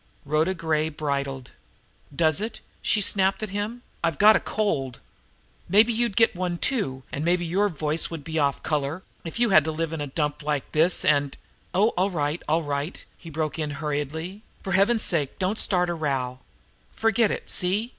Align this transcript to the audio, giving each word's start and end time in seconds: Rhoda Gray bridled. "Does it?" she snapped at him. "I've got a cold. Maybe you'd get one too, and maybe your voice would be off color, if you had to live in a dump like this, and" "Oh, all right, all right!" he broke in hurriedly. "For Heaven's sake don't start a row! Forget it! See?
Rhoda 0.25 0.55
Gray 0.55 0.89
bridled. 0.89 1.51
"Does 2.15 2.41
it?" 2.41 2.59
she 2.81 3.01
snapped 3.01 3.43
at 3.43 3.51
him. 3.51 3.83
"I've 4.03 4.17
got 4.17 4.35
a 4.35 4.39
cold. 4.39 4.97
Maybe 5.69 5.93
you'd 5.93 6.15
get 6.15 6.35
one 6.35 6.57
too, 6.57 7.03
and 7.11 7.23
maybe 7.23 7.45
your 7.45 7.69
voice 7.69 8.09
would 8.09 8.23
be 8.23 8.39
off 8.39 8.63
color, 8.63 9.03
if 9.23 9.37
you 9.37 9.51
had 9.51 9.63
to 9.65 9.71
live 9.71 9.93
in 9.93 10.01
a 10.01 10.07
dump 10.07 10.41
like 10.41 10.71
this, 10.71 11.05
and" 11.05 11.37
"Oh, 11.75 11.89
all 11.89 12.09
right, 12.09 12.41
all 12.47 12.63
right!" 12.63 13.05
he 13.15 13.29
broke 13.29 13.59
in 13.59 13.69
hurriedly. 13.77 14.41
"For 14.63 14.73
Heaven's 14.73 15.03
sake 15.03 15.37
don't 15.37 15.59
start 15.59 15.87
a 15.87 15.93
row! 15.93 16.39
Forget 16.95 17.29
it! 17.29 17.47
See? 17.51 17.89